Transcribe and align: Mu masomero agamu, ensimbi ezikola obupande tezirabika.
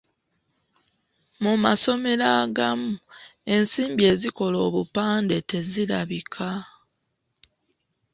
Mu 1.43 1.53
masomero 1.63 2.25
agamu, 2.41 2.91
ensimbi 3.55 4.01
ezikola 4.13 4.57
obupande 4.67 5.35
tezirabika. 5.49 6.49